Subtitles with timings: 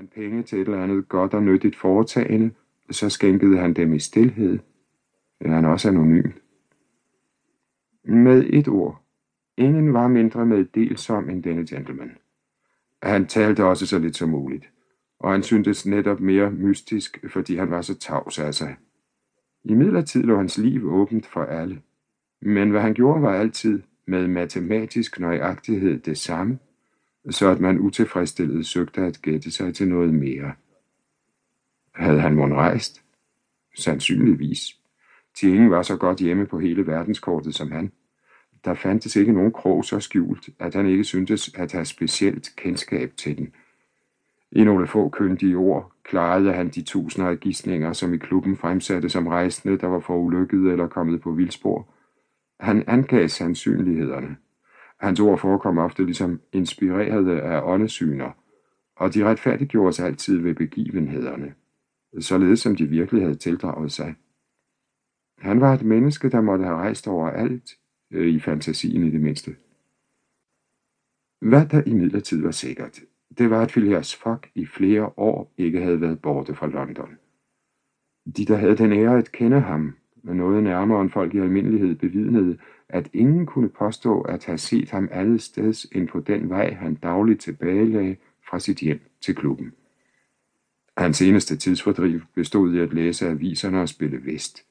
[0.00, 2.50] man penge til et eller andet godt og nyttigt foretagende,
[2.90, 4.58] så skænkede han dem i stillhed.
[5.42, 6.30] Han også anonym.
[8.04, 9.02] Med et ord.
[9.56, 12.16] Ingen var mindre meddelsom end denne gentleman.
[13.02, 14.70] Han talte også så lidt som muligt,
[15.18, 18.76] og han syntes netop mere mystisk, fordi han var så tavs af sig.
[19.64, 21.82] I midlertid lå hans liv åbent for alle.
[22.42, 26.58] Men hvad han gjorde var altid med matematisk nøjagtighed det samme,
[27.30, 30.52] så at man utilfredsstillet søgte at gætte sig til noget mere.
[31.94, 33.02] Havde han mon rejst?
[33.76, 34.76] Sandsynligvis.
[35.34, 37.92] Til ingen var så godt hjemme på hele verdenskortet som han.
[38.64, 43.12] Der fandtes ikke nogen krog så skjult, at han ikke syntes at have specielt kendskab
[43.16, 43.52] til den.
[44.52, 49.08] I nogle få køndige ord klarede han de tusinder af gissninger, som i klubben fremsatte
[49.08, 51.88] som rejsende, der var ulykket eller kommet på vildspor.
[52.60, 54.36] Han angav sandsynlighederne.
[55.00, 58.30] Hans ord forekom ofte ligesom inspirerede af åndesyner,
[58.96, 61.54] og de retfærdiggjordes altid ved begivenhederne,
[62.18, 64.14] således som de virkelig havde tildraget sig.
[65.38, 67.70] Han var et menneske, der måtte have rejst over alt,
[68.10, 69.56] øh, i fantasien i det mindste.
[71.40, 73.00] Hvad der i var sikkert,
[73.38, 77.18] det var, at Phileas Fogg i flere år ikke havde været borte fra London.
[78.36, 82.58] De, der havde den ære at kende ham, noget nærmere end folk i almindelighed bevidnede,
[82.88, 86.94] at ingen kunne påstå at have set ham alle steds end på den vej, han
[86.94, 88.16] dagligt tilbagelagde
[88.50, 89.72] fra sit hjem til klubben.
[90.96, 94.64] Hans eneste tidsfordriv bestod i at læse aviserne og spille vest.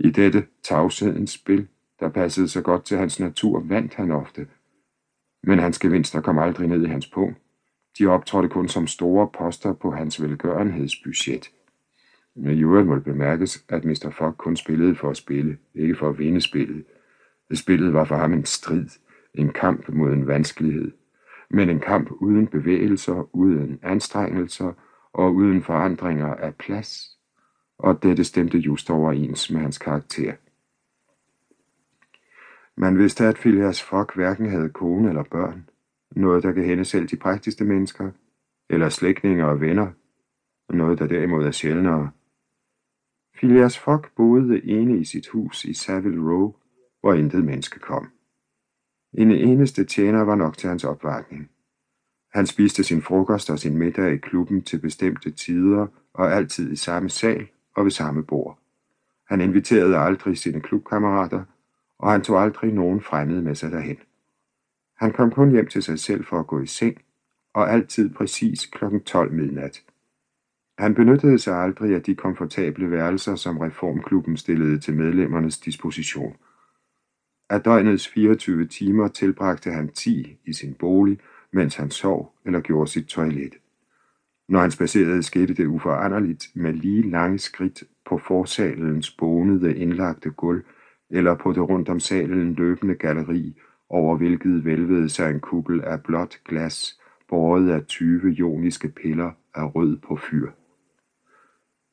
[0.00, 1.68] I dette tavshedens spil,
[2.00, 4.46] der passede så godt til hans natur, vandt han ofte.
[5.42, 7.36] Men hans gevinster kom aldrig ned i hans punkt.
[7.98, 11.50] De optrådte kun som store poster på hans velgørenhedsbudget.
[12.40, 14.10] Men i øvrigt må det bemærkes, at Mr.
[14.10, 16.84] Fogg kun spillede for at spille, ikke for at vinde spillet.
[17.54, 18.86] Spillet var for ham en strid,
[19.34, 20.92] en kamp mod en vanskelighed,
[21.50, 24.72] men en kamp uden bevægelser, uden anstrengelser
[25.12, 27.18] og uden forandringer af plads,
[27.78, 30.32] og dette stemte just overens med hans karakter.
[32.76, 35.68] Man vidste, at Phileas Fogg hverken havde kone eller børn,
[36.10, 38.10] noget der kan hende selv de prægtigste mennesker,
[38.70, 39.92] eller slægtninge og venner,
[40.70, 42.10] noget der derimod er sjældnere.
[43.38, 46.54] Phileas Fogg boede ene i sit hus i Savile Row,
[47.00, 48.08] hvor intet menneske kom.
[49.12, 51.50] En eneste tjener var nok til hans opvartning.
[52.34, 56.76] Han spiste sin frokost og sin middag i klubben til bestemte tider og altid i
[56.76, 58.58] samme sal og ved samme bord.
[59.28, 61.44] Han inviterede aldrig sine klubkammerater,
[61.98, 63.96] og han tog aldrig nogen fremmede med sig derhen.
[64.96, 66.96] Han kom kun hjem til sig selv for at gå i seng,
[67.54, 68.84] og altid præcis kl.
[69.06, 69.82] 12 midnat.
[70.78, 76.36] Han benyttede sig aldrig af de komfortable værelser, som reformklubben stillede til medlemmernes disposition.
[77.50, 81.18] Af døgnets 24 timer tilbragte han 10 i sin bolig,
[81.52, 83.54] mens han sov eller gjorde sit toilet.
[84.48, 90.64] Når han spacerede, skete det uforanderligt med lige lange skridt på forsalens bonede indlagte gulv,
[91.10, 96.02] eller på det rundt om salen løbende galleri, over hvilket vælvede sig en kuppel af
[96.02, 100.50] blåt glas, båret af 20 joniske piller af rød på fyr.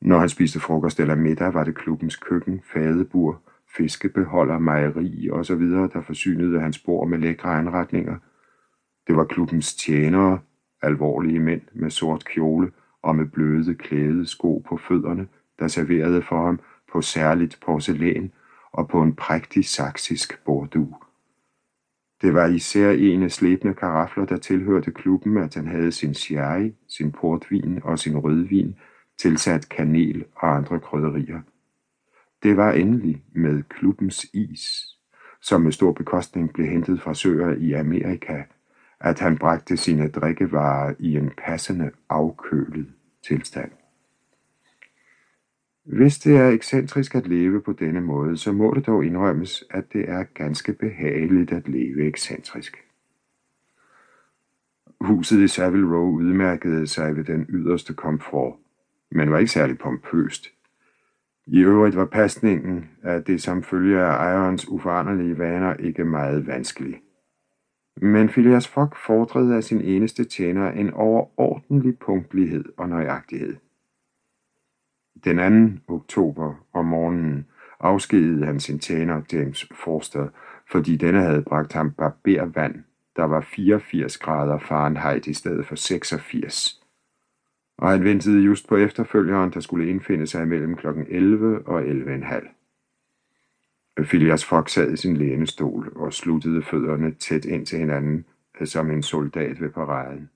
[0.06, 3.42] Når han spiste frokost eller middag, var det klubbens køkken, fadebur,
[3.78, 8.18] fiskebeholder, mejeri og så videre, der forsynede hans bord med lækre anretninger.
[9.08, 10.40] Det var klubbens tjenere,
[10.82, 12.72] alvorlige mænd med sort kjole
[13.02, 15.28] og med bløde klæde sko på fødderne,
[15.60, 16.60] der serverede for ham
[16.92, 18.32] på særligt porcelæn
[18.72, 20.96] og på en prægtig saksisk bordu.
[22.22, 26.72] Det var især en af slæbende karafler, der tilhørte klubben, at han havde sin sherry,
[26.88, 28.76] sin portvin og sin rødvin,
[29.18, 31.42] tilsat kanel og andre krydderier.
[32.44, 34.96] Det var endelig med klubbens is,
[35.42, 38.44] som med stor bekostning blev hentet fra søer i Amerika,
[39.00, 42.88] at han bragte sine drikkevarer i en passende afkølet
[43.28, 43.72] tilstand.
[45.84, 49.94] Hvis det er ekscentrisk at leve på denne måde, så må det dog indrømmes, at
[49.94, 52.78] det er ganske behageligt at leve ekscentrisk.
[55.02, 58.54] Huset i Savile Row udmærkede sig ved den yderste komfort,
[59.12, 60.48] men var ikke særlig pompøst.
[61.48, 67.02] I øvrigt var pasningen af det som følge af ejerens uforanderlige vaner ikke meget vanskelig.
[68.02, 73.56] Men Phileas Fogg fordrede af sin eneste tjener en overordentlig punktlighed og nøjagtighed.
[75.24, 75.94] Den 2.
[75.96, 77.46] oktober om morgenen
[77.80, 80.28] afskedede han sin tjener James Forster,
[80.72, 82.84] fordi denne havde bragt ham barbervand,
[83.16, 86.85] der var 84 grader Fahrenheit i stedet for 86
[87.78, 90.88] og han ventede just på efterfølgeren, der skulle indfinde sig mellem kl.
[90.88, 92.56] 11 og 11.30.
[94.04, 98.26] Phileas Fogg sad i sin lænestol og sluttede fødderne tæt ind til hinanden,
[98.62, 100.30] øh, som en soldat ved paraden.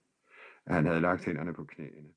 [0.67, 2.07] Han havde lagt hænderne på knæene.